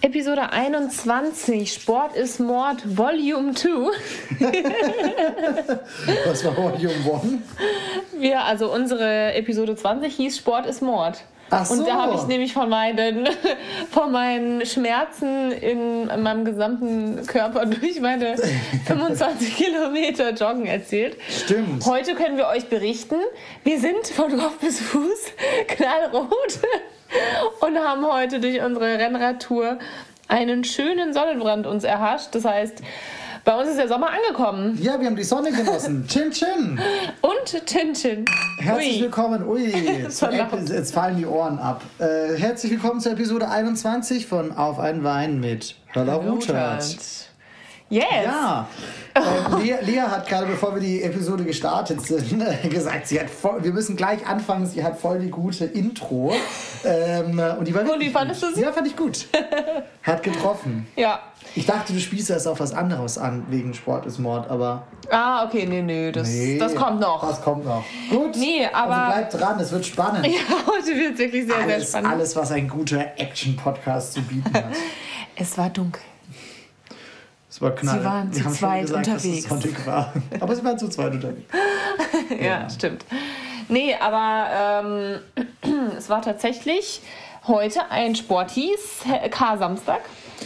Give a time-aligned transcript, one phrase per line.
[0.00, 3.68] Episode 21, Sport ist Mord, Volume 2.
[6.24, 8.20] Was war Volume 1?
[8.20, 11.24] Wir, also unsere Episode 20 hieß Sport ist Mord.
[11.50, 11.74] So.
[11.74, 13.28] Und da habe ich nämlich von meinen,
[13.90, 18.36] von meinen Schmerzen in meinem gesamten Körper durch meine
[18.86, 21.16] 25 Kilometer Joggen erzählt.
[21.28, 21.86] Stimmt.
[21.86, 23.16] Heute können wir euch berichten,
[23.64, 25.32] wir sind von Kopf bis Fuß
[25.68, 26.58] knallrot
[27.60, 29.78] und haben heute durch unsere Rennradtour
[30.28, 32.28] einen schönen Sonnenbrand uns erhascht.
[32.32, 32.82] Das heißt,
[33.48, 34.78] bei uns ist der Sommer angekommen.
[34.78, 36.06] Ja, wir haben die Sonne genossen.
[36.08, 36.78] Chin Chin.
[37.22, 38.26] Und Tintin.
[38.58, 39.02] Herzlich Ui.
[39.04, 39.48] willkommen.
[39.48, 39.64] Ui,
[40.02, 41.80] jetzt, fallen die Ohren ab.
[41.98, 46.98] Äh, herzlich willkommen zur Episode 21 von Auf einen Wein mit Hörler Ruthert.
[47.90, 48.04] Yes.
[48.24, 48.68] Ja,
[49.14, 49.20] äh,
[49.62, 53.64] Lea, Lea hat gerade, bevor wir die Episode gestartet sind, äh, gesagt, sie hat voll,
[53.64, 56.34] wir müssen gleich anfangen, sie hat voll die gute Intro.
[56.84, 58.50] Ähm, und die war Und wie fandest gut.
[58.50, 58.60] du sie?
[58.62, 59.26] Ja, fand ich gut.
[60.02, 60.86] Hat getroffen.
[60.96, 61.20] Ja.
[61.54, 65.44] Ich dachte, du spielst erst auf was anderes an, wegen Sport ist Mord, aber Ah,
[65.46, 66.58] okay, nee, nee, das, nee.
[66.58, 67.26] das kommt noch.
[67.26, 67.84] Das kommt noch.
[68.10, 68.36] Gut.
[68.36, 70.26] Nee, aber- Also bleib dran, es wird spannend.
[70.26, 72.10] Ja, heute wird es wirklich sehr, sehr alles, spannend.
[72.12, 74.66] alles, was ein guter Action-Podcast zu bieten hat.
[75.34, 76.02] Es war dunkel.
[77.58, 77.98] Es war knall.
[77.98, 79.48] Sie waren zu zweit gesagt, unterwegs.
[79.48, 80.12] Dass es war.
[80.38, 81.52] Aber sie waren zu zweit unterwegs.
[82.40, 83.04] Ja, stimmt.
[83.68, 87.00] Nee, aber ähm, es war tatsächlich
[87.48, 89.00] heute ein Sportis
[89.30, 90.02] K-Samstag.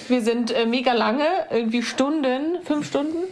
[0.09, 3.25] Wir sind äh, mega lange, irgendwie Stunden, fünf Stunden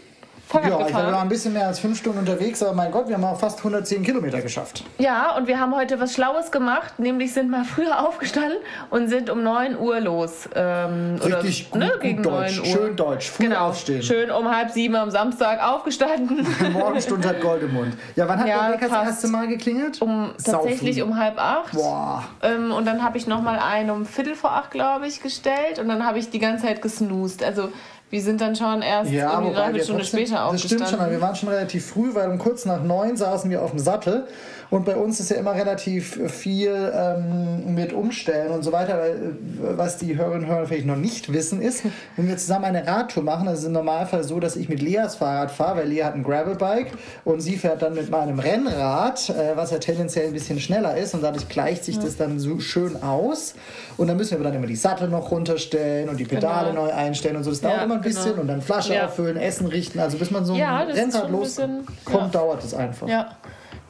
[0.51, 1.11] Fahrrad Ja, ich war gefahren.
[1.13, 3.59] noch ein bisschen mehr als fünf Stunden unterwegs, aber mein Gott, wir haben auch fast
[3.59, 4.83] 110 Kilometer geschafft.
[4.99, 8.59] Ja, und wir haben heute was Schlaues gemacht, nämlich sind mal früher aufgestanden
[8.91, 10.49] und sind um 9 Uhr los.
[10.57, 12.59] Ähm, Richtig oder, gut, ne, gegen gut Deutsch.
[12.59, 12.67] 9 Uhr.
[12.77, 13.31] Schön Deutsch.
[13.31, 14.03] Früh Genau, aufstehen.
[14.03, 16.45] schön um halb sieben am Samstag aufgestanden.
[16.73, 17.97] Morgenstunde hat Gold im Mund.
[18.17, 20.03] Ja, wann hat Ja, der Wecker das erste Mal geklingelt?
[20.03, 21.73] Um, tatsächlich um halb acht.
[21.73, 22.25] Boah.
[22.43, 25.79] Ähm, und dann habe ich noch mal einen um Viertel vor acht, glaube ich, gestellt.
[25.79, 27.45] Und dann habe ich die ganze Zeit gesnoost.
[27.45, 27.69] Also
[28.11, 31.07] wir sind dann schon erst Ja, eine wir Stunde trotzdem, später das stimmt schon, aber
[31.07, 31.11] aufgestanden.
[31.13, 34.27] wir waren schon relativ früh, weil um kurz nach neun saßen wir auf dem Sattel
[34.71, 39.11] und bei uns ist ja immer relativ viel ähm, mit Umstellen und so weiter, weil
[39.11, 41.83] äh, was die Hörerinnen und Hörer vielleicht noch nicht wissen ist,
[42.17, 45.17] wenn wir zusammen eine Radtour machen, das ist im Normalfall so, dass ich mit Leas
[45.17, 46.93] Fahrrad fahre, weil Lea hat ein Gravelbike
[47.25, 51.15] und sie fährt dann mit meinem Rennrad, äh, was ja tendenziell ein bisschen schneller ist
[51.15, 53.55] und dadurch gleicht sich das dann so schön aus
[53.97, 56.85] und dann müssen wir dann immer die Sattel noch runterstellen und die Pedale Genau.
[56.87, 58.43] neu einstellen und so, das dauert Ja, immer ein bisschen genau.
[58.43, 59.07] und dann Flasche Ja.
[59.07, 59.99] auffüllen, Essen richten.
[59.99, 62.29] Also bis man so ein Ja, Rennrad loskommt, ja.
[62.29, 63.09] dauert es einfach.
[63.09, 63.29] Ja.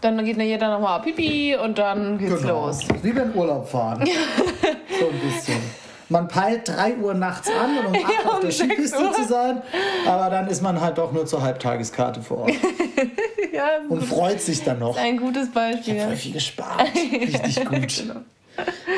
[0.00, 2.66] Dann geht jeder noch mal Pipi und dann geht's Genau.
[2.66, 2.81] los.
[3.03, 4.05] Wie beim Urlaub fahren.
[5.00, 5.59] so ein bisschen.
[6.09, 9.12] Man peilt 3 Uhr nachts an und um 8 Ja, auf um der 6 Skipiste
[9.12, 9.62] zu sein,
[10.06, 12.50] aber dann ist man halt doch nur zur Halbtageskarte vor Ort
[13.53, 14.97] Ja, und freut sich dann noch.
[14.97, 16.00] ein gutes Beispiel.
[16.00, 16.89] Voll viel gespart.
[16.94, 18.05] Richtig gut.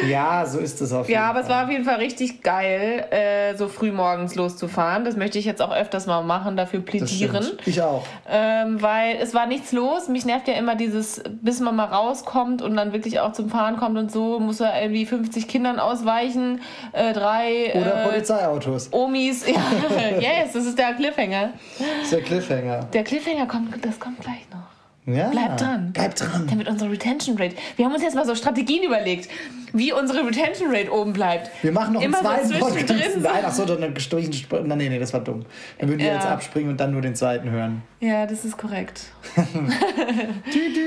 [0.08, 1.56] Ja, so ist es auf jeden Ja, aber es Fall.
[1.56, 5.04] war auf jeden Fall richtig geil, äh, so früh morgens loszufahren.
[5.04, 7.46] Das möchte ich jetzt auch öfters mal machen, dafür plädieren.
[7.66, 8.04] Ich auch.
[8.28, 10.08] Ähm, weil es war nichts los.
[10.08, 13.76] Mich nervt ja immer dieses, bis man mal rauskommt und dann wirklich auch zum Fahren
[13.76, 16.60] kommt und so, muss er irgendwie 50 Kindern ausweichen,
[16.92, 18.92] äh, drei Oder äh, Polizeiautos.
[18.92, 19.44] Omis.
[19.92, 21.50] Ja, yes, das ist der Cliffhanger.
[21.78, 22.80] Das ist der Cliffhanger.
[22.92, 24.71] Der Cliffhanger kommt, das kommt gleich noch.
[25.04, 25.30] Ja.
[25.30, 25.90] Bleib dran.
[25.92, 26.46] Bleib dran.
[26.48, 27.56] Damit unsere Retention Rate.
[27.76, 29.28] Wir haben uns jetzt mal so Strategien überlegt,
[29.72, 31.50] wie unsere Retention Rate oben bleibt.
[31.62, 32.88] Wir machen noch Immer so einen zweiten Podcast.
[32.88, 33.22] zwischendrin.
[33.22, 34.32] Nein, achso, dann gestrichen.
[34.64, 35.44] Nein, nee, nee, das war dumm.
[35.78, 36.14] Dann würden wir Ja.
[36.14, 37.82] jetzt abspringen und dann nur den zweiten hören.
[37.98, 39.06] Ja, das ist korrekt.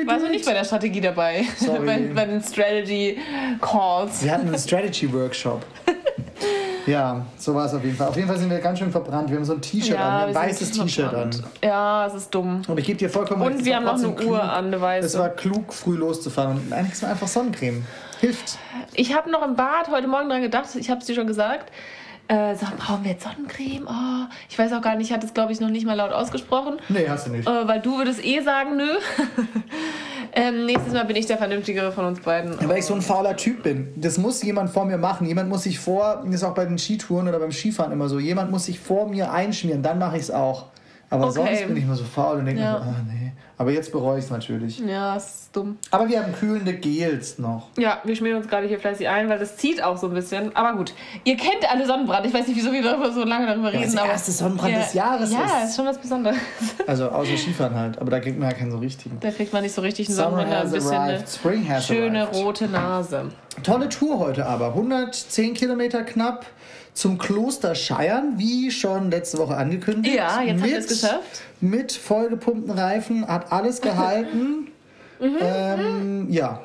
[0.06, 1.44] Warst du nicht bei der Strategie dabei?
[1.58, 1.80] Sorry.
[1.86, 3.18] bei, bei den Strategy
[3.60, 4.24] Calls.
[4.24, 5.66] Wir hatten einen Strategy-Workshop.
[6.86, 8.10] Ja, so war es auf jeden Fall.
[8.10, 9.30] Auf jeden Fall sind wir ganz schön verbrannt.
[9.30, 11.30] Wir haben so ein T-Shirt an, wir haben ein weißes T-Shirt an.
[11.64, 12.62] Ja, es ist dumm.
[12.68, 15.08] Aber ich gebe dir vollkommen recht, Und wir haben noch eine Uhr an, eine weiße.
[15.08, 16.58] Es war klug, früh loszufahren.
[16.58, 17.86] Und eigentlich ist man einfach Sonnencreme.
[18.20, 18.58] Hilft.
[18.94, 21.72] Ich habe noch im Bad heute Morgen dran gedacht, ich habe es dir schon gesagt.
[22.28, 23.88] Äh, sag, brauchen wir jetzt Sonnencreme?
[23.88, 26.12] Oh, ich weiß auch gar nicht, ich hatte es glaube ich noch nicht mal laut
[26.12, 26.78] ausgesprochen.
[26.90, 27.48] Nee, hast du nicht.
[27.48, 28.88] Äh, weil du würdest eh sagen, nö.
[30.36, 32.56] ähm, nächstes Mal bin ich der Vernünftigere von uns beiden.
[32.68, 33.88] Weil ich so ein fauler Typ bin.
[33.96, 35.26] Das muss jemand vor mir machen.
[35.26, 38.20] Jemand muss sich vor, das ist auch bei den Skitouren oder beim Skifahren immer so,
[38.20, 40.66] jemand muss sich vor mir einschmieren, dann mache ich es auch.
[41.10, 41.34] Aber Okay.
[41.36, 42.74] sonst bin ich immer so faul und denke Ja.
[42.74, 43.25] mir so, ah nee.
[43.58, 44.80] Aber jetzt bereue ich es natürlich.
[44.80, 45.78] Ja, es ist dumm.
[45.92, 47.70] Aber wir haben kühlende Gels noch.
[47.78, 50.54] Ja, wir schmieren uns gerade hier fleißig ein, weil das zieht auch so ein bisschen.
[50.56, 50.94] Aber gut,
[51.24, 52.26] ihr kennt alle Sonnenbrand.
[52.26, 53.84] Ich weiß nicht, wieso wir darüber so lange darüber Ja, reden.
[53.84, 55.70] das der aber erste Sonnenbrand ja, des Jahres Ja, ist.
[55.70, 56.38] ist schon was Besonderes.
[56.88, 57.98] Also außer Skifahren halt.
[58.00, 59.18] Aber da kriegt man ja keinen so richtigen.
[59.22, 61.70] Da kriegt man nicht so richtig einen Summer Sonnenbrand, ein bisschen eine arrived.
[61.70, 62.36] Has schöne arrived.
[62.46, 63.32] rote Nase.
[63.64, 64.68] Tolle Tour heute aber.
[64.68, 66.46] 110 Kilometer knapp
[66.96, 70.16] zum Kloster Scheiern, wie schon letzte Woche angekündigt.
[70.16, 71.42] Ja, jetzt haben wir es geschafft.
[71.62, 74.68] Mit vollgepumpten Reifen, hat alles gehalten.
[75.18, 76.62] Mhm, ähm, ja.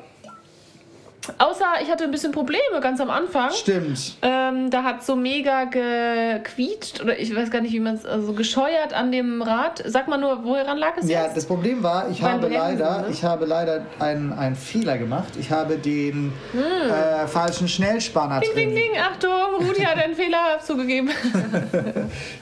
[1.37, 3.51] Außer ich hatte ein bisschen Probleme ganz am Anfang.
[3.51, 4.15] Stimmt.
[4.23, 8.33] Ähm, da hat so mega gequietscht oder ich weiß gar nicht, wie man es, also
[8.33, 9.83] gescheuert an dem Rad.
[9.85, 11.37] Sag mal nur, woran lag es Ja, jetzt?
[11.37, 13.07] das Problem war, ich Beim habe Bremsen, leider, ne?
[13.11, 15.33] ich habe leider einen, einen Fehler gemacht.
[15.39, 18.41] Ich habe den äh, falschen Schnellspanner Hm.
[18.41, 18.75] Ding, drin.
[18.75, 21.09] ding, ding, Achtung, Rudi hat einen Fehler zugegeben.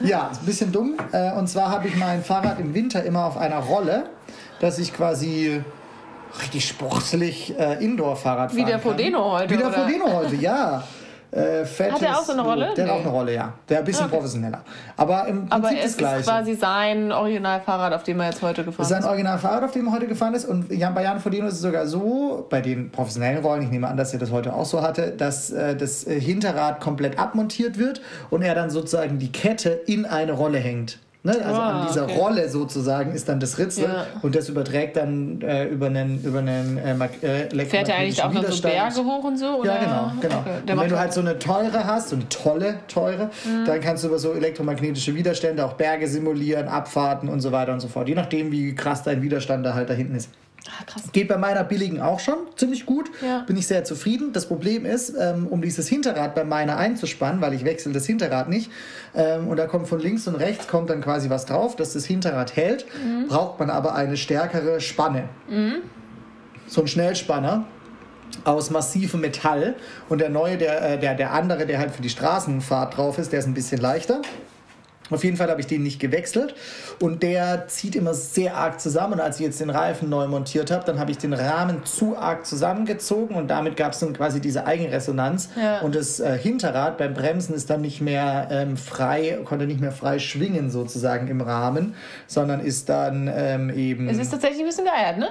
[0.00, 0.94] Ja, ist ein bisschen dumm.
[1.12, 4.04] Äh, und zwar habe ich mein Fahrrad im Winter immer auf einer Rolle,
[4.60, 5.62] dass ich quasi
[6.42, 8.90] richtig sportlich äh, Indoor-Fahrrad Wie fahren der kann.
[8.90, 9.78] Frodeno heute, Wie der oder?
[9.78, 10.82] Frodeno heute, ja.
[11.32, 12.74] Äh, Hat der auch so eine Rolle?
[12.76, 12.98] Der hat Nee.
[12.98, 13.52] auch eine Rolle, ja.
[13.68, 14.16] Der ein bisschen Okay.
[14.16, 14.64] professioneller.
[14.96, 16.18] Aber im Prinzip Aber das es Gleiche.
[16.18, 18.90] ist quasi sein Originalfahrrad, auf dem er jetzt heute gefahren ist.
[18.90, 20.44] ist ein Originalfahrrad, auf dem er heute gefahren ist.
[20.46, 23.86] Und Jan, bei Jan Frodeno ist es sogar so, bei den professionellen Rollen, ich nehme
[23.86, 27.78] an, dass er das heute auch so hatte, dass äh, das äh, Hinterrad komplett abmontiert
[27.78, 28.00] wird
[28.30, 30.98] und er dann sozusagen die Kette in eine Rolle hängt.
[31.22, 31.32] Ne?
[31.44, 32.16] Also Ah, an dieser okay.
[32.18, 34.06] Rolle sozusagen ist dann das Ritzel Ja.
[34.22, 38.28] und das überträgt dann äh, über einen, über einen äh, äh, Fährt er eigentlich auch
[38.32, 38.74] noch so Widerstand.
[38.74, 39.56] Berge hoch und so?
[39.60, 39.74] Oder?
[39.74, 40.38] Ja, genau, genau.
[40.40, 40.72] Okay.
[40.72, 43.66] Und wenn du halt so eine teure hast, so eine tolle teure, Mhm.
[43.66, 47.80] dann kannst du über so elektromagnetische Widerstände auch Berge simulieren, Abfahrten und so weiter und
[47.80, 48.08] so fort.
[48.08, 50.30] Je nachdem, wie krass dein Widerstand da halt da hinten ist.
[50.68, 51.02] Ah, krass.
[51.12, 53.10] Geht bei meiner billigen auch schon ziemlich gut.
[53.22, 53.40] Ja.
[53.46, 54.32] Bin ich sehr zufrieden.
[54.32, 58.48] Das Problem ist, ähm, um dieses Hinterrad bei meiner einzuspannen, weil ich wechsle das Hinterrad
[58.48, 58.70] nicht,
[59.14, 62.04] ähm, und da kommt von links und rechts kommt dann quasi was drauf, dass das
[62.04, 63.28] Hinterrad hält, Mhm.
[63.28, 65.28] braucht man aber eine stärkere Spanne.
[66.66, 67.64] So ein Schnellspanner
[68.44, 69.74] aus massivem Metall
[70.08, 73.32] und der neue, der, äh, der, der andere, der halt für die Straßenfahrt drauf ist,
[73.32, 74.22] der ist ein bisschen leichter.
[75.10, 76.54] Auf jeden Fall habe ich den nicht gewechselt
[77.00, 79.14] und der zieht immer sehr arg zusammen.
[79.14, 82.16] Und als ich jetzt den Reifen neu montiert habe, dann habe ich den Rahmen zu
[82.16, 85.50] arg zusammengezogen und damit gab es dann quasi diese Eigenresonanz.
[85.60, 85.80] Ja.
[85.80, 89.92] Und das äh, Hinterrad beim Bremsen ist dann nicht mehr ähm, frei, konnte nicht mehr
[89.92, 91.94] frei schwingen sozusagen im Rahmen,
[92.26, 94.08] sondern ist dann ähm, eben.
[94.08, 95.28] Es ist tatsächlich ein bisschen geeiert, ne?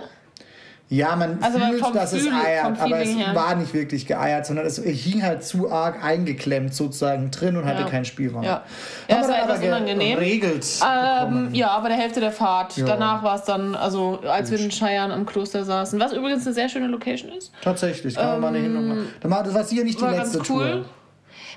[0.92, 3.36] Ja, man Also fühlt, dass es Gefühl- vom eiert, aber es her.
[3.36, 7.82] war nicht wirklich geeiert, sondern es hing halt zu arg eingeklemmt sozusagen drin und hatte
[7.82, 7.88] Ja.
[7.88, 8.42] keinen Spielraum.
[8.42, 8.54] Ja.
[8.54, 8.64] Haben
[9.08, 10.16] Ja, wir es war etwas unangenehm.
[10.18, 12.76] geregelt Ähm, ja, aber der Hälfte der Fahrt.
[12.76, 12.88] Ja.
[12.88, 16.56] Danach war es dann, also als wir in Scheiern am Kloster saßen, was übrigens eine
[16.56, 17.52] sehr schöne Location ist.
[17.62, 19.06] Tatsächlich, kann man mal und mal.
[19.22, 20.44] Da war- Das war sicher nicht die Ähm, letzte cool.
[20.72, 20.86] Tour.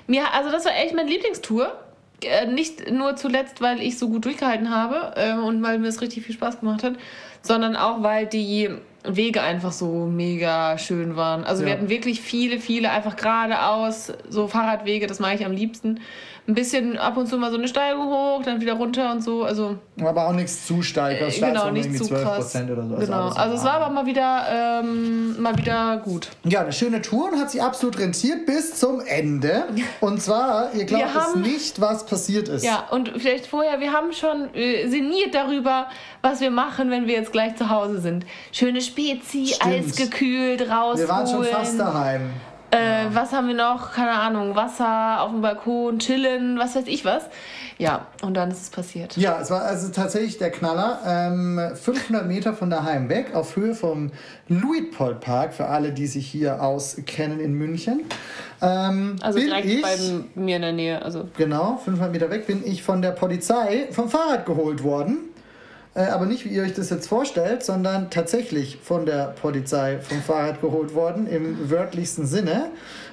[0.05, 1.71] Mir, also das war echt meine Lieblingstour.
[2.23, 6.01] Äh, nicht nur zuletzt, weil ich so gut durchgehalten habe ähm, und weil mir es
[6.01, 6.93] richtig viel Spaß gemacht hat,
[7.41, 8.69] sondern auch, weil die
[9.05, 11.43] Wege einfach so mega schön waren.
[11.43, 11.75] Also wir Ja.
[11.77, 15.99] hatten wirklich viele, viele einfach geradeaus, so Fahrradwege, das mag ich am liebsten.
[16.45, 19.43] Ein bisschen ab und zu mal so eine Steigung hoch, dann wieder runter und so.
[19.43, 21.17] Also Aber auch nichts zu steil.
[21.17, 22.37] Das genau, nicht zu krass.
[22.39, 22.95] Prozent oder so.
[22.95, 23.21] Genau.
[23.27, 26.27] alles Also es war aber mal wieder, ähm, mal wieder gut.
[26.43, 29.63] Ja, eine schöne Tour und hat sie absolut rentiert bis zum Ende.
[30.01, 32.65] Und zwar, ihr glaubt es nicht, was passiert ist.
[32.65, 35.87] Ja, und vielleicht vorher, wir haben schon äh, sinniert darüber,
[36.21, 38.25] was wir machen, wenn wir jetzt gleich zu Hause sind.
[38.51, 39.65] Schöne Spezi, Stimmt.
[39.65, 40.97] eisgekühlt, rausholen.
[40.99, 42.31] Wir waren schon fast daheim.
[42.73, 43.93] Äh, was haben wir noch?
[43.93, 47.23] Keine Ahnung, Wasser auf dem Balkon, chillen, was weiß ich was.
[47.77, 49.17] Ja, und dann ist es passiert.
[49.17, 50.99] Ja, es war also tatsächlich der Knaller.
[51.05, 54.11] Ähm, 500 Meter von daheim weg, auf Höhe vom
[54.47, 58.05] Luitpold Park, für alle, die sich hier auskennen in München.
[58.61, 59.97] Ähm, Also direkt ich, bei
[60.35, 61.01] mir in der Nähe.
[61.01, 65.32] Also Genau, 500 Meter weg bin ich von der Polizei vom Fahrrad geholt worden.
[65.95, 70.21] Äh, aber nicht, wie ihr euch das jetzt vorstellt, sondern tatsächlich von der Polizei vom
[70.21, 72.71] Fahrrad geholt worden, im wörtlichsten Sinne.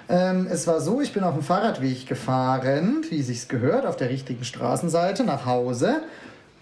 [0.09, 4.09] Ähm, es war so, ich bin auf dem Fahrradweg gefahren, wie sich's gehört, auf der
[4.09, 6.03] richtigen Straßenseite nach Hause.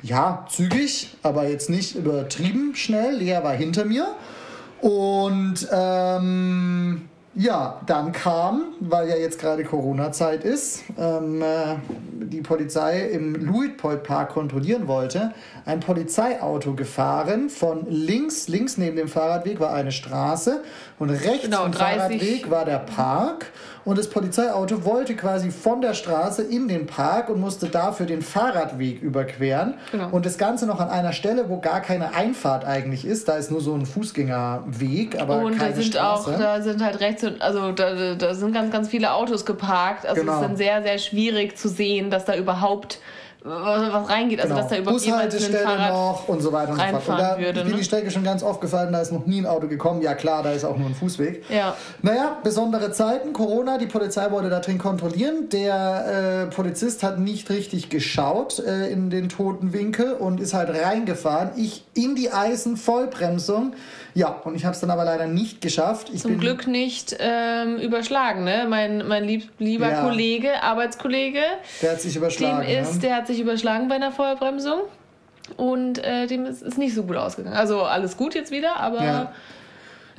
[0.03, 3.17] Ja, zügig, aber jetzt nicht übertrieben schnell.
[3.17, 4.07] Lea war hinter mir.
[4.81, 11.77] Und ähm, ja, dann kam, weil ja jetzt gerade Corona-Zeit ist, ähm, äh,
[12.25, 15.33] die Polizei im Luitpold Park kontrollieren wollte,
[15.65, 17.49] ein Polizeiauto gefahren.
[17.49, 20.65] Von links, links neben dem Fahrradweg war eine Straße
[20.99, 21.97] und rechts Genau, vom 30.
[21.97, 23.47] Fahrradweg war der Park.
[23.85, 28.23] Und das Polizeiauto wollte quasi von der Straße in den Park und musste dafür den
[28.23, 29.75] Fahrradweg überqueren.
[29.93, 30.09] Genau.
[30.11, 33.29] Und das Ganze noch an einer Stelle, wo gar keine Einfahrt eigentlich ist.
[33.29, 36.31] Da ist nur so ein Fußgängerweg, aber und keine da sind Straße.
[36.35, 40.07] auch, da sind halt rechts und also da, da sind ganz, ganz viele Autos geparkt.
[40.07, 40.33] Also Genau.
[40.33, 42.99] es ist dann sehr, sehr schwierig zu sehen, dass da überhaupt
[43.45, 44.41] was reingeht.
[44.41, 44.63] Also Genau.
[44.63, 45.91] dass da überhaupt jemand mit dem Fahrrad.
[45.93, 47.09] noch und so weiter und so fort.
[47.09, 47.75] Und da würde, ne?
[47.77, 50.03] die Strecke schon ganz oft gefallen, da ist noch nie ein Auto gekommen.
[50.03, 51.45] Ja klar, da ist auch nur ein Fußweg.
[51.51, 51.77] Ja.
[52.03, 55.49] Naja, besondere Zeiten, Corona, die Polizei wollte da drin kontrollieren.
[55.51, 60.71] Der äh, Polizist hat nicht richtig geschaut äh, in den toten Winkel und ist halt
[60.71, 61.51] reingefahren.
[61.57, 63.75] Ich in die Eisen, Vollbremsung.
[64.19, 66.11] Ja, und ich habe es dann aber leider nicht geschafft.
[66.13, 68.67] Ich Zum Glück nicht ähm, überschlagen, ne?
[68.69, 70.03] Mein, mein lieb, lieber Ja.
[70.03, 71.39] Kollege, Arbeitskollege,
[71.83, 72.67] Der hat sich dem überschlagen.
[72.69, 73.01] ist, ne?
[73.03, 74.81] der hat sich überschlagen bei einer Vollbremsung
[75.57, 77.55] und äh, dem ist, ist nicht so gut ausgegangen.
[77.57, 79.33] Also alles gut jetzt wieder, aber Ja.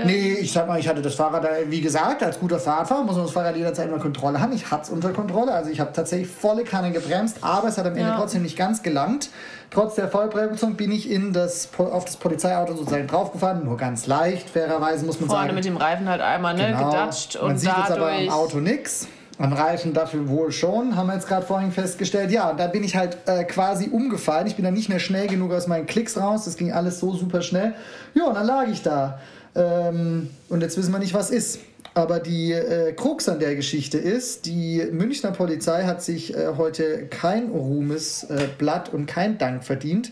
[0.06, 3.26] Nee, ich sag mal, ich hatte das Fahrrad, wie gesagt, als guter Fahrradfahrer muss man
[3.26, 4.54] das Fahrrad jederzeit unter Kontrolle haben.
[4.54, 7.86] Ich hatte es unter Kontrolle, also ich habe tatsächlich volle Kanne gebremst, aber es hat
[7.86, 8.18] am Ende Ja.
[8.18, 9.30] trotzdem nicht ganz gelangt.
[9.72, 14.50] Trotz der Vollbremsung bin ich in das, auf das Polizeiauto sozusagen draufgefahren, nur ganz leicht,
[14.50, 15.56] fairerweise muss man Vorne sagen.
[15.56, 16.90] mit dem Reifen halt einmal ne, Genau.
[16.90, 18.30] gedatscht Man und sieht jetzt aber dadurch.
[18.32, 19.08] am Auto nichts.
[19.38, 22.30] Am Reifen dafür wohl schon, haben wir jetzt gerade vorhin festgestellt.
[22.30, 24.48] Ja, und da bin ich halt äh, quasi umgefallen.
[24.48, 26.44] Ich bin dann nicht mehr schnell genug aus meinen Klicks raus.
[26.44, 27.74] Das ging alles so super schnell.
[28.16, 29.20] Ja, und dann lag ich da.
[29.56, 31.60] Ähm, und jetzt wissen wir nicht, was ist.
[31.94, 37.08] Aber die äh, Krux an der Geschichte ist, die Münchner Polizei hat sich äh, heute
[37.08, 40.12] kein Ruhmesblatt äh, und kein Dank verdient.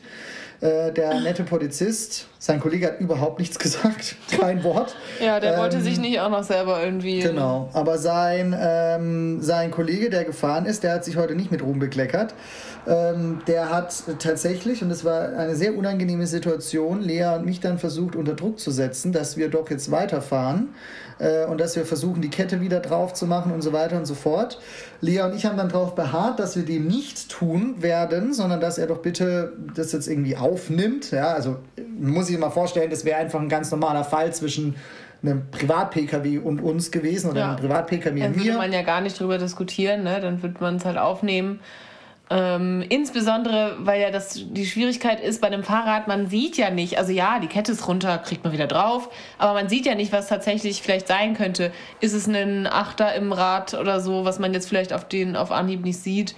[0.60, 4.96] Äh, der nette Polizist, sein Kollege hat überhaupt nichts gesagt, kein Wort.
[5.24, 7.20] ja, der Ähm, wollte sich nicht auch noch selber irgendwie.
[7.20, 11.62] Genau, aber sein, ähm, sein Kollege, der gefahren ist, der hat sich heute nicht mit
[11.62, 12.34] Ruhm bekleckert.
[12.88, 17.78] Ähm, der hat tatsächlich, und das war eine sehr unangenehme Situation, Lea und mich dann
[17.78, 20.70] versucht unter Druck zu setzen, dass wir doch jetzt weiterfahren
[21.20, 24.06] äh, und dass wir versuchen, die Kette wieder drauf zu machen und so weiter und
[24.06, 24.60] so fort.
[25.02, 28.78] Lea und ich haben dann darauf beharrt, dass wir dem nicht tun werden, sondern dass
[28.78, 31.12] er doch bitte das jetzt irgendwie aufnimmt.
[31.12, 31.58] Ja, also
[32.00, 34.76] man muss sich mal vorstellen, das wäre einfach ein ganz normaler Fall zwischen
[35.24, 37.48] einem Privat-Pkw und uns gewesen oder Ja.
[37.50, 38.58] einem Privat-Pkw Dann und würde mir.
[38.58, 40.20] man ja gar nicht drüber diskutieren, ne?
[40.22, 41.60] dann wird man es halt aufnehmen.
[42.30, 46.98] Ähm, insbesondere, weil ja das die Schwierigkeit ist bei einem Fahrrad, man sieht ja nicht,
[46.98, 50.12] also ja, die Kette ist runter, kriegt man wieder drauf, aber man sieht ja nicht,
[50.12, 51.72] was tatsächlich vielleicht sein könnte.
[52.02, 55.52] Ist es ein Achter im Rad oder so, was man jetzt vielleicht auf den auf
[55.52, 56.36] Anhieb nicht sieht,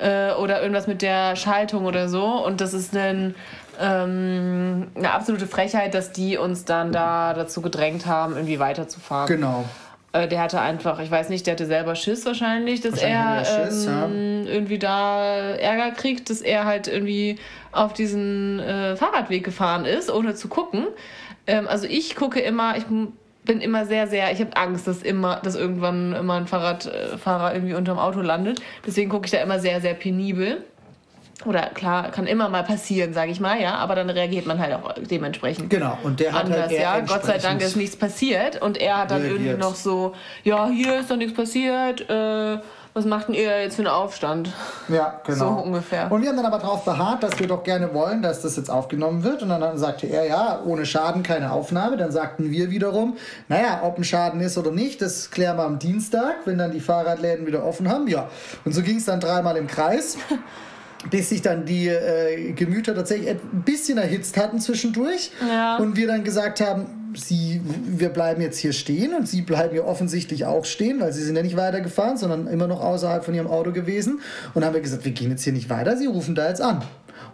[0.00, 2.24] äh, oder irgendwas mit der Schaltung oder so.
[2.44, 3.34] Und das ist ein,
[3.80, 9.28] ähm, eine absolute Frechheit, dass die uns dann da dazu gedrängt haben, irgendwie weiterzufahren.
[9.28, 9.64] Genau.
[10.12, 13.66] Äh, der hatte einfach, ich weiß nicht, der hatte selber Schiss wahrscheinlich, dass Wahrscheinlich er
[13.66, 17.38] Schiss, ähm, irgendwie da Ärger kriegt, dass er halt irgendwie
[17.72, 20.88] auf diesen äh, Fahrradweg gefahren ist, ohne zu gucken.
[21.46, 22.84] Ähm, also ich gucke immer, ich
[23.44, 27.74] bin immer sehr, sehr, ich habe Angst, dass immer, dass irgendwann immer ein Fahrradfahrer irgendwie
[27.74, 28.60] unterm Auto landet.
[28.84, 30.64] Deswegen gucke ich da immer sehr, sehr penibel.
[31.46, 34.74] Oder klar, kann immer mal passieren, sage ich mal, ja, aber dann reagiert man halt
[34.74, 35.96] auch dementsprechend Genau.
[36.02, 37.00] Und der hat anders, halt eher ja.
[37.00, 38.60] Gott sei Dank ist nichts passiert.
[38.60, 39.40] Und er hat dann reagiert.
[39.40, 42.08] irgendwie noch so, ja, hier ist doch nichts passiert.
[42.10, 42.58] Äh,
[42.92, 44.52] was macht denn ihr jetzt für einen Aufstand?
[44.88, 45.38] Ja, genau.
[45.38, 46.10] So ungefähr.
[46.10, 48.68] Und wir haben dann aber darauf beharrt, dass wir doch gerne wollen, dass das jetzt
[48.68, 49.42] aufgenommen wird.
[49.42, 51.96] Und dann, dann sagte er, ja, ohne Schaden keine Aufnahme.
[51.96, 53.16] Dann sagten wir wiederum,
[53.48, 56.80] naja, ob ein Schaden ist oder nicht, das klären wir am Dienstag, wenn dann die
[56.80, 58.08] Fahrradläden wieder offen haben.
[58.08, 58.28] Ja.
[58.64, 60.18] Und so ging es dann dreimal im Kreis.
[61.08, 65.30] Bis sich dann die äh, Gemüter tatsächlich ein bisschen erhitzt hatten zwischendurch.
[65.48, 65.78] Ja.
[65.78, 69.84] Und wir dann gesagt haben, sie, wir bleiben jetzt hier stehen und sie bleiben ja
[69.84, 73.46] offensichtlich auch stehen, weil sie sind ja nicht weitergefahren, sondern immer noch außerhalb von ihrem
[73.46, 74.20] Auto gewesen.
[74.54, 76.60] Und dann haben wir gesagt, wir gehen jetzt hier nicht weiter, sie rufen da jetzt
[76.60, 76.82] an.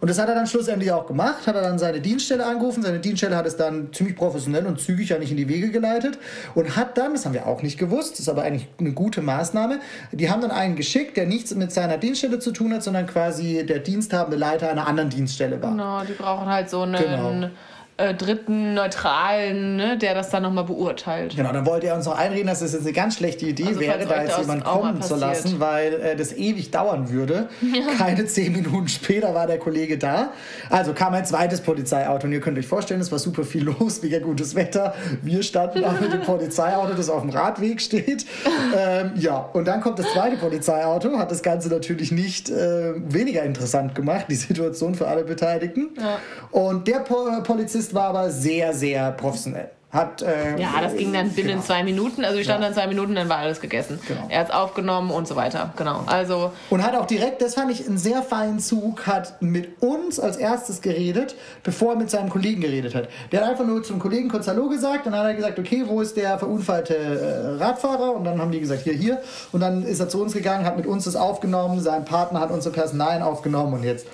[0.00, 2.82] Und das hat er dann schlussendlich auch gemacht, hat er dann seine Dienststelle angerufen.
[2.82, 6.18] Seine Dienststelle hat es dann ziemlich professionell und zügig eigentlich in die Wege geleitet
[6.54, 9.22] und hat dann, das haben wir auch nicht gewusst, das ist aber eigentlich eine gute
[9.22, 9.80] Maßnahme,
[10.12, 13.64] die haben dann einen geschickt, der nichts mit seiner Dienststelle zu tun hat, sondern quasi
[13.66, 15.70] der diensthabende Leiter einer anderen Dienststelle war.
[15.70, 17.50] Genau, die brauchen halt so einen Genau.
[17.98, 21.34] Äh, dritten Neutralen, ne, der das dann nochmal beurteilt.
[21.34, 23.80] Genau, dann wollte er uns noch einreden, dass es jetzt eine ganz schlechte Idee Also,
[23.80, 27.10] wäre, da jetzt das jemand auch mal kommen zu lassen, weil äh, das ewig dauern
[27.10, 27.48] würde.
[27.98, 30.32] Keine zehn Minuten später war der Kollege da.
[30.68, 34.02] Also kam ein zweites Polizeiauto und ihr könnt euch vorstellen, es war super viel los,
[34.02, 34.94] mega gutes Wetter.
[35.22, 38.26] Wir standen da mit dem Polizeiauto, das auf dem Radweg steht.
[38.76, 43.42] Ähm, ja, und dann kommt das zweite Polizeiauto, hat das Ganze natürlich nicht äh, weniger
[43.42, 45.90] interessant gemacht, die Situation für alle Beteiligten.
[45.96, 46.18] Ja.
[46.50, 49.70] Und der po Polizist war aber sehr, sehr professionell.
[49.92, 51.62] Hat, äh, Ja, das ging dann binnen genau.
[51.62, 52.24] zwei Minuten.
[52.24, 52.66] Also ich stand Ja.
[52.66, 53.98] dann zwei Minuten, dann war alles gegessen.
[54.06, 54.26] Genau.
[54.28, 55.72] Er hat es aufgenommen und so weiter.
[55.76, 56.02] Genau.
[56.06, 60.18] Also Und hat auch direkt, das fand ich einen sehr feinen Zug, hat mit uns
[60.20, 63.08] als erstes geredet, bevor er mit seinem Kollegen geredet hat.
[63.32, 65.84] Der hat einfach nur zum Kollegen kurz Hallo gesagt und dann hat er gesagt, okay,
[65.86, 68.16] wo ist der verunfallte äh, Radfahrer?
[68.16, 69.22] Und dann haben die gesagt, hier, hier.
[69.52, 72.50] Und dann ist er zu uns gegangen, hat mit uns das aufgenommen, sein Partner hat
[72.50, 74.06] unser Personal aufgenommen und jetzt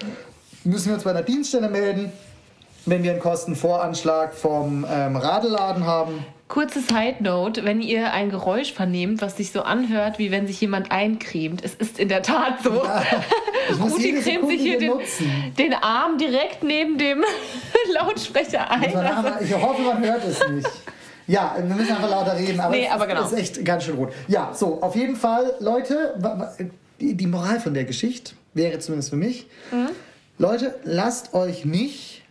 [0.65, 2.13] müssen wir uns bei der Dienststelle melden,
[2.87, 6.25] wenn wir einen Kostenvoranschlag vom ähm, Radelladen haben.
[6.49, 10.61] Kurze Side Note, wenn ihr ein Geräusch vernehmt, was sich so anhört, wie wenn sich
[10.61, 11.65] jemand eincremt.
[11.65, 12.71] Es ist in der Tat so.
[13.83, 14.93] Rudi jede cremt sich hier den,
[15.57, 17.25] den Arm direkt neben dem
[17.95, 18.95] Lautsprecher ein.
[18.95, 20.69] Also, Ich hoffe, man hört es nicht.
[21.27, 23.27] Ja, wir müssen einfach lauter reden, aber, Nee, es aber ist- genau.
[23.27, 24.13] ist echt ganz schön rot.
[24.29, 26.15] Ja, so, auf jeden Fall, Leute,
[26.99, 29.89] die Moral von der Geschichte wäre zumindest für mich, Mhm.
[30.39, 32.22] Leute, lasst euch nicht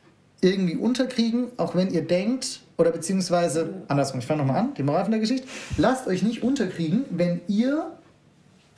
[0.41, 5.03] irgendwie unterkriegen, auch wenn ihr denkt, oder beziehungsweise, andersrum, ich fange nochmal an, die Moral
[5.03, 7.91] von der Geschichte, lasst euch nicht unterkriegen, wenn ihr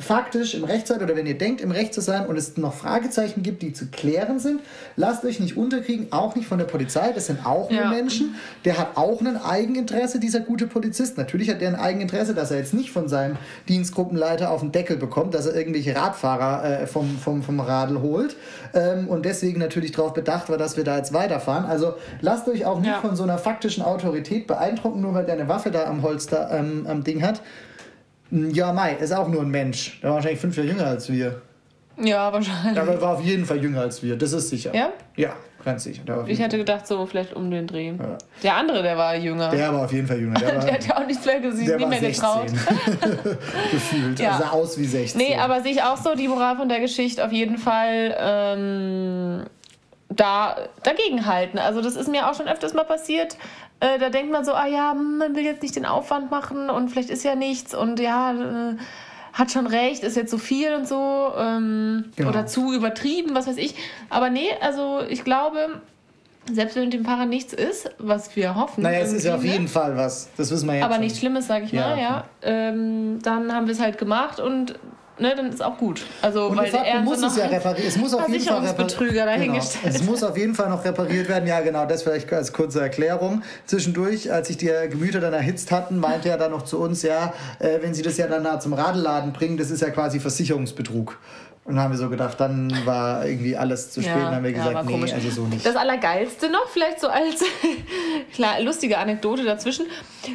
[0.03, 2.74] faktisch im Recht seid oder wenn ihr denkt, im Recht zu sein und es noch
[2.74, 4.62] Fragezeichen gibt, die zu klären sind,
[4.95, 7.12] lasst euch nicht unterkriegen, auch nicht von der Polizei.
[7.13, 7.89] Das sind auch nur Ja.
[7.89, 8.36] Menschen.
[8.65, 11.17] Der hat auch ein Eigeninteresse, dieser gute Polizist.
[11.17, 13.38] Natürlich hat der ein Eigeninteresse, dass er jetzt nicht von seinem
[13.69, 18.36] Dienstgruppenleiter auf den Deckel bekommt, dass er irgendwelche Radfahrer äh, vom, vom, vom Radl holt
[18.74, 21.65] ähm, und deswegen natürlich darauf bedacht war, dass wir da jetzt weiterfahren.
[21.65, 23.00] Also lasst euch auch nicht Ja.
[23.01, 26.86] von so einer faktischen Autorität beeindrucken, nur weil der eine Waffe da am Holster ähm,
[26.88, 27.41] am Ding hat.
[28.32, 30.00] Ja, Mai, ist auch nur ein Mensch.
[30.01, 31.42] Der war wahrscheinlich fünf Jahre jünger als wir.
[31.98, 32.80] Ja, wahrscheinlich.
[32.80, 34.74] Aber er war auf jeden Fall jünger als wir, das ist sicher.
[34.74, 34.89] Ja?
[35.15, 36.01] Ja, ganz sicher.
[36.27, 37.89] Ich hätte gedacht, so vielleicht um den Dreh.
[37.89, 38.18] Ja.
[38.42, 39.50] Der andere, der war jünger.
[39.51, 40.39] Der war auf jeden Fall jünger.
[40.39, 42.24] Der war, Der hat ja auch nicht mehr gesehen, der nie war mehr 16.
[42.24, 42.48] getraut.
[43.72, 44.20] Gefühlt.
[44.20, 44.32] Ja.
[44.32, 45.22] Er sah aus wie 16.
[45.22, 49.44] Nee, aber sehe ich auch so, die Moral von der Geschichte auf jeden Fall ähm,
[50.10, 51.60] da dagegen halten.
[51.60, 53.38] Also das ist mir auch schon öfters mal passiert.
[53.84, 56.70] Äh, da denkt man so, ah ja, hm, man will jetzt nicht den Aufwand machen
[56.70, 58.75] und vielleicht ist ja nichts und ja, äh,
[59.34, 62.30] hat schon recht, ist jetzt so viel und so ähm, Genau.
[62.30, 63.75] oder zu übertrieben, was weiß ich.
[64.10, 65.82] Aber nee, also ich glaube,
[66.52, 68.84] selbst wenn mit dem Fahrrad nichts ist, was wir hoffen.
[68.84, 69.52] Naja, es ist ja auf ne?
[69.52, 70.30] jeden Fall was.
[70.38, 71.04] Das wissen wir jetzt aber schon.
[71.04, 72.02] nichts Schlimmes, sag ich Ja, mal, okay.
[72.02, 72.24] ja.
[72.44, 74.75] Ähm, dann haben wir es halt gemacht und
[75.20, 76.05] ne, dann ist auch gut.
[76.22, 77.88] Also, Und weil er muss es ja repariert.
[77.88, 79.96] Es muss auf jeden Fall repariert dahingestellt.
[79.96, 81.48] Es muss auf jeden Fall noch repariert werden.
[81.48, 81.86] Ja, genau.
[81.86, 83.43] Das vielleicht als kurze Erklärung.
[83.65, 87.34] Zwischendurch, als sich die Gemüter dann erhitzt hatten, meinte er dann noch zu uns, ja,
[87.60, 91.17] äh, wenn sie das ja dann zum Radelladen bringen, das ist ja quasi Versicherungsbetrug.
[91.65, 94.13] Und dann haben wir so gedacht, dann war irgendwie alles zu spät.
[94.15, 95.13] Ja, dann haben wir ja, gesagt, nee, komisch.
[95.13, 95.65] also so nicht.
[95.65, 97.41] Das Allergeilste noch, vielleicht so als
[98.34, 99.86] klar, lustige Anekdote dazwischen.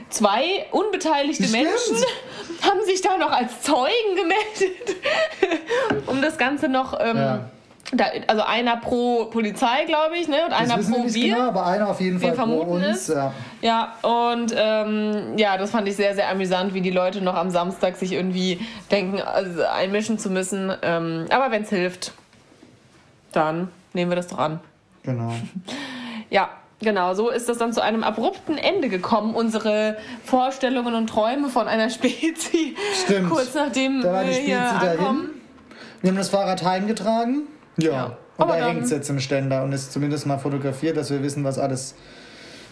[0.09, 1.65] Zwei unbeteiligte Stimmt.
[1.65, 1.97] Menschen
[2.63, 4.97] haben sich da noch als Zeugen gemeldet,
[6.07, 6.99] um das Ganze noch.
[6.99, 7.51] Ähm, Ja.
[7.93, 10.37] Da, also einer pro Polizei, glaube ich, ne?
[10.47, 11.35] Und einer pro nicht wir.
[11.35, 13.09] genau, aber einer auf jeden Wir Fall pro vermuten uns.
[13.09, 13.09] es.
[13.09, 13.33] Ja.
[13.61, 17.51] Ja, und ähm, ja, das fand ich sehr, sehr amüsant, wie die Leute noch am
[17.51, 20.73] Samstag sich irgendwie denken, also einmischen zu müssen.
[20.83, 22.13] Ähm, aber wenn es hilft,
[23.33, 24.61] dann nehmen wir das doch an.
[25.03, 25.33] Genau.
[26.31, 31.49] Ja, genau, so ist das dann zu einem abrupten Ende gekommen, unsere Vorstellungen und Träume
[31.49, 32.77] von einer Spezie.
[33.03, 33.31] Stimmt.
[33.31, 34.99] Kurz nachdem Da war die wir hier Spezi dahin.
[34.99, 35.31] ankommen.
[36.03, 37.45] Wir haben das Fahrrad heimgetragen.
[37.79, 37.91] Ja.
[37.93, 38.05] Ja.
[38.07, 41.11] Und Aber da dann- hängt es jetzt im Ständer und ist zumindest mal fotografiert, dass
[41.11, 41.95] wir wissen, was alles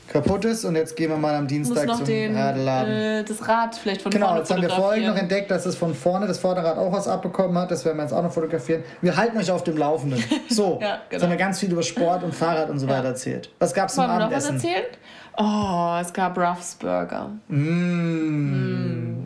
[0.09, 0.65] kaputt ist.
[0.65, 2.93] Und jetzt gehen wir mal am Dienstag zum den, Radladen.
[2.95, 5.75] äh, das Rad vielleicht von Genau, vorne jetzt haben wir vorhin noch entdeckt, dass es
[5.75, 7.73] von vorne das Vorderrad auch was abbekommen hat.
[7.73, 8.85] Das werden wir jetzt auch noch fotografieren.
[9.03, 10.23] Wir halten euch auf dem Laufenden.
[10.49, 10.99] So, Ja, genau.
[11.11, 13.51] jetzt haben wir ganz viel über Sport und Fahrrad und so weiter erzählt.
[13.59, 14.55] Was gab es zum wir noch was Abendessen?
[14.55, 14.85] erzählen?
[15.39, 17.31] Oh, es gab Ruffs Burger.
[17.49, 19.17] Mmh.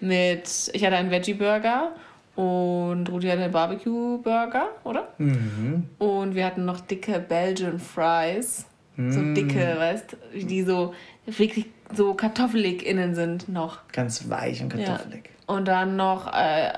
[0.00, 1.92] Mit, ich hatte einen Veggie-Burger
[2.38, 5.08] und Rudi hatte einen Barbecue-Burger, oder?
[5.18, 5.86] Mhm.
[5.98, 8.64] Und wir hatten noch dicke Belgian Fries.
[8.96, 9.34] So Mm.
[9.34, 10.94] dicke, weißt du, die so
[11.26, 13.78] wirklich so kartoffelig innen sind noch.
[13.92, 14.84] Ganz weich und Ja.
[14.86, 15.30] kartoffelig.
[15.46, 16.72] Und dann noch äh,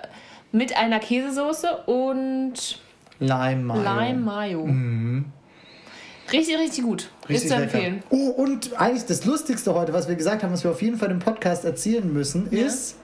[0.52, 2.78] mit einer Käsesoße und
[3.18, 3.82] Lime Mayo.
[3.82, 4.66] Lime Mayo.
[4.66, 5.24] Mhm.
[6.32, 7.10] Richtig, richtig gut.
[7.28, 7.74] Richtig ist zu lecker.
[7.74, 8.02] empfehlen.
[8.10, 11.10] Oh, und eigentlich das Lustigste heute, was wir gesagt haben, was wir auf jeden Fall
[11.10, 12.64] im Podcast erzählen müssen, Ja.
[12.66, 12.96] ist,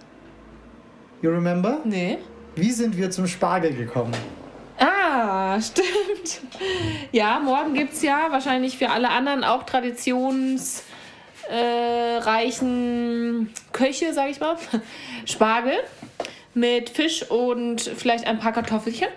[1.22, 1.78] you remember?
[1.84, 2.18] Nee.
[2.56, 4.14] Wie sind wir zum Spargel gekommen?
[4.78, 6.40] Ah, stimmt.
[7.12, 10.86] Ja, morgen gibt es ja wahrscheinlich für alle anderen auch traditionsreichen
[12.18, 14.56] reichen Köche, sag ich mal,
[15.26, 15.74] Spargel
[16.54, 19.08] mit Fisch und vielleicht ein paar Kartoffelchen.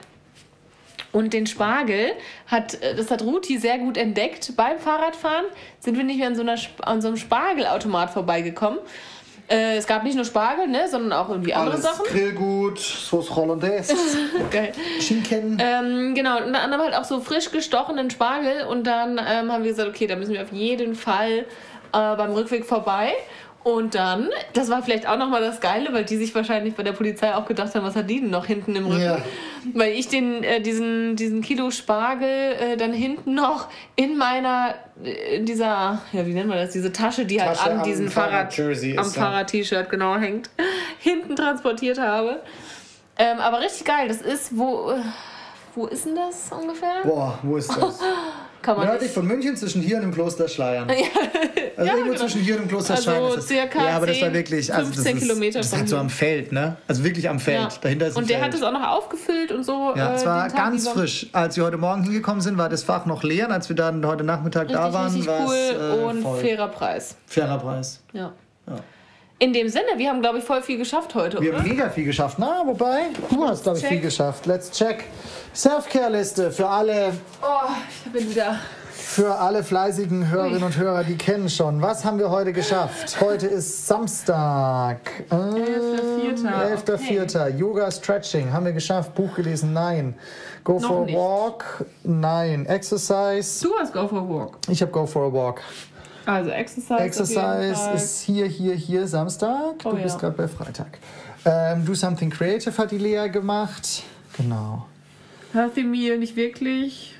[1.12, 2.12] Und den Spargel
[2.45, 4.54] hat, das hat Ruti sehr gut entdeckt.
[4.56, 5.45] Beim Fahrradfahren
[5.80, 8.80] sind wir nicht mehr an so, einer, an so einem Spargelautomat vorbeigekommen.
[9.49, 12.05] Äh, es gab nicht nur Spargel, ne, sondern auch irgendwie andere Alles Sachen.
[12.05, 13.95] Grillgut, Sauce Hollandaise,
[14.51, 14.73] Geil.
[15.01, 15.57] Schinken.
[15.59, 18.65] Ähm, genau, unter anderem halt auch so frisch gestochenen Spargel.
[18.67, 21.45] Und dann ähm, haben wir gesagt, okay, da müssen wir auf jeden Fall äh,
[21.91, 23.13] beim Rückweg vorbei.
[23.63, 26.93] Und dann, das war vielleicht auch nochmal das Geile, weil die sich wahrscheinlich bei der
[26.93, 29.02] Polizei auch gedacht haben, was hat die denn noch hinten im Rücken?
[29.02, 29.17] Ja.
[29.74, 33.67] Weil ich den, äh, diesen, diesen Kilo Spargel äh, dann hinten noch
[33.98, 37.72] in meiner, äh, in dieser, ja, wie nennt man das, diese Tasche, die halt Tasche
[37.72, 39.06] an am diesem Fahrrad, Fahrrad-Jersey am.
[39.06, 40.50] Fahrrad-T-Shirt genau hängt,
[41.00, 42.39] hinten transportiert habe.
[43.17, 45.02] Ähm, aber richtig geil, das ist, wo, äh,
[45.76, 47.02] wo ist denn das ungefähr?
[47.04, 48.00] Boah, wo ist das?
[48.62, 50.89] Kann man Nördlich von München, zwischen hier und dem Kloster Schleiern.
[51.78, 52.26] Also Ja, irgendwo genau.
[52.26, 53.48] zwischen hier und dem Kloster Also Schleiern das.
[53.48, 55.88] circa ja, aber das war 10, wirklich, also das 15 ist, Kilometer das ist halt
[55.88, 56.76] so am Feld, ne?
[56.89, 57.58] Also wirklich am Feld.
[57.58, 57.69] Ja.
[57.82, 58.52] Dahinter ist ein Und der Feld.
[58.52, 59.93] hat es auch noch aufgefüllt und so.
[59.95, 61.28] Ja, äh, es war ganz frisch.
[61.32, 63.45] Als wir heute Morgen hingekommen sind, war das Fach noch leer.
[63.48, 66.22] Und als wir dann heute Nachmittag da Richtig, waren, richtig war cool es äh, und
[66.24, 66.39] voll.
[66.41, 67.15] fairer Preis.
[67.28, 68.04] fairer Preis.
[68.12, 68.34] Ja.
[68.67, 68.76] Ja.
[69.41, 71.60] In dem Sinne, wir haben, glaube ich, voll viel geschafft heute, Wir oder?
[71.60, 72.38] haben mega viel geschafft.
[72.39, 73.91] Na, wobei, du hast, glaube ich, Check.
[73.93, 74.45] viel geschafft.
[74.45, 75.06] Let's check.
[75.56, 77.13] Self-Care-Liste für alle.
[77.41, 77.69] Oh,
[78.06, 78.60] ich bin wieder
[78.91, 81.82] Für alle fleißigen Hörerinnen und Hörer, die kennen schon.
[81.82, 83.17] Was haben wir heute geschafft?
[83.21, 84.99] Heute ist Samstag.
[85.32, 86.86] Äh, 11.04..
[86.86, 87.56] 11.04.
[87.58, 88.52] Yoga Stretching.
[88.52, 89.15] Haben wir geschafft.
[89.15, 89.71] Buch gelesen?
[89.71, 90.15] Nein.
[90.65, 91.15] Go Noch for a nicht.
[91.17, 91.86] walk?
[92.04, 92.65] Nein.
[92.65, 93.63] Exercise?
[93.65, 94.58] Du hast Go for a Walk.
[94.67, 95.62] Ich habe Go for a walk.
[96.29, 96.99] Also Exercise.
[96.99, 99.75] Exercise ist hier, hier, hier Samstag.
[99.83, 100.03] Oh du ja.
[100.03, 100.99] bist gerade bei Freitag.
[101.43, 104.03] Ähm, Do Something Creative hat die Lea gemacht.
[104.37, 104.85] Genau.
[105.53, 107.15] Healthy Meal nicht wirklich.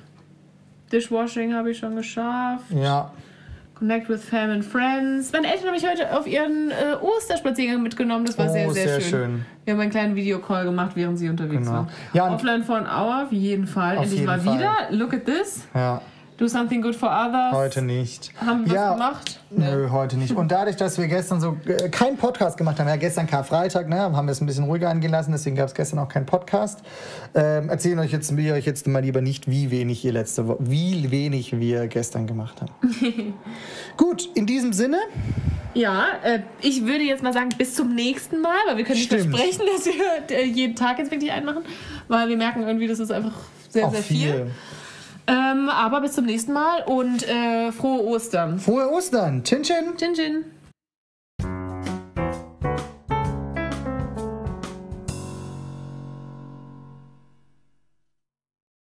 [0.92, 2.66] Dishwashing habe ich schon geschafft.
[2.72, 3.12] Ja.
[3.76, 5.32] Connect with Fam and Friends.
[5.32, 8.26] Meine Eltern haben mich heute auf ihren äh, Osterspaziergang mitgenommen.
[8.26, 9.10] Das war Oh, sehr, sehr, sehr schön.
[9.10, 9.46] schön.
[9.66, 11.72] Wir haben einen kleinen Videocall gemacht, während sie unterwegs Genau.
[11.72, 11.90] waren.
[12.14, 13.98] Ja, Offline for an hour, auf jeden Fall.
[13.98, 14.74] Endlich mal wieder.
[14.92, 15.62] Look at this.
[15.74, 16.02] Ja.
[16.40, 17.52] Do something good for others.
[17.52, 18.32] Heute nicht.
[18.38, 19.40] Haben wir ja, was gemacht?
[19.50, 20.34] Nö, heute nicht.
[20.34, 24.00] Und dadurch, dass wir gestern so äh, keinen Podcast gemacht haben, ja gestern Karfreitag, ne,
[24.00, 26.80] haben wir es ein bisschen ruhiger angehen lassen, deswegen gab es gestern auch keinen Podcast.
[27.36, 30.60] Ähm, erzählen euch jetzt, wir euch jetzt mal lieber nicht, wie wenig ihr letzte Woche,
[30.62, 32.72] wie wenig wir gestern gemacht haben.
[33.98, 35.00] Gut, in diesem Sinne,
[35.74, 39.12] Ja, äh, ich würde jetzt mal sagen, bis zum nächsten Mal, weil wir können nicht
[39.12, 39.36] Stimmt.
[39.36, 41.64] versprechen, dass wir äh, jeden Tag jetzt wirklich einen machen,
[42.08, 43.36] weil wir merken irgendwie, das ist einfach
[43.68, 44.32] sehr, auch sehr viel.
[44.32, 44.52] viel.
[45.30, 48.58] Ähm, aber bis zum nächsten Mal und äh, frohe Ostern.
[48.60, 49.44] Frohe Ostern.
[49.44, 49.96] Chin Chin.
[49.98, 50.46] Chin Chin.